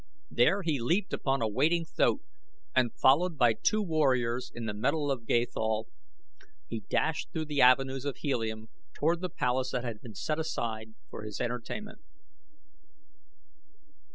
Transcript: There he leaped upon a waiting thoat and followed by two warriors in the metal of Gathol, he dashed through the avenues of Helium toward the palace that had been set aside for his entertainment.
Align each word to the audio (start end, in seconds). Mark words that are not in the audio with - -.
There 0.31 0.63
he 0.63 0.79
leaped 0.79 1.13
upon 1.13 1.43
a 1.43 1.47
waiting 1.47 1.85
thoat 1.85 2.23
and 2.75 2.91
followed 2.91 3.37
by 3.37 3.53
two 3.53 3.83
warriors 3.83 4.51
in 4.51 4.65
the 4.65 4.73
metal 4.73 5.11
of 5.11 5.27
Gathol, 5.27 5.89
he 6.65 6.79
dashed 6.89 7.31
through 7.31 7.45
the 7.45 7.61
avenues 7.61 8.03
of 8.03 8.17
Helium 8.17 8.69
toward 8.95 9.21
the 9.21 9.29
palace 9.29 9.69
that 9.73 9.83
had 9.83 10.01
been 10.01 10.15
set 10.15 10.39
aside 10.39 10.95
for 11.11 11.21
his 11.21 11.39
entertainment. 11.39 12.01